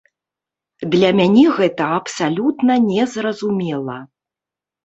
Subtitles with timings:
[0.95, 4.01] Для мяне гэта абсалютна не зразумела.